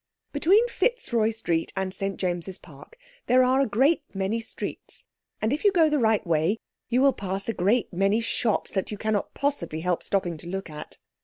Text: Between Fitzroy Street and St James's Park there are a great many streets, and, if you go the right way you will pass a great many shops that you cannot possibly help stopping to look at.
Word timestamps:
Between 0.31 0.67
Fitzroy 0.67 1.29
Street 1.29 1.71
and 1.75 1.93
St 1.93 2.17
James's 2.17 2.57
Park 2.57 2.97
there 3.27 3.43
are 3.43 3.61
a 3.61 3.67
great 3.67 4.01
many 4.15 4.39
streets, 4.39 5.05
and, 5.39 5.53
if 5.53 5.63
you 5.63 5.71
go 5.71 5.91
the 5.91 5.99
right 5.99 6.25
way 6.25 6.57
you 6.89 7.01
will 7.01 7.13
pass 7.13 7.47
a 7.47 7.53
great 7.53 7.93
many 7.93 8.19
shops 8.19 8.71
that 8.73 8.89
you 8.89 8.97
cannot 8.97 9.35
possibly 9.35 9.81
help 9.81 10.01
stopping 10.01 10.37
to 10.37 10.47
look 10.49 10.71
at. 10.71 10.97